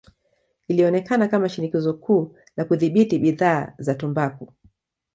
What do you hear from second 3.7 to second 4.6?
za tumbaku.